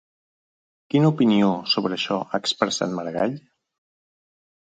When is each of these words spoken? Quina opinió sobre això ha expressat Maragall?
Quina 0.93 1.09
opinió 1.11 1.49
sobre 1.73 1.99
això 1.99 2.17
ha 2.23 2.39
expressat 2.45 2.95
Maragall? 3.01 3.35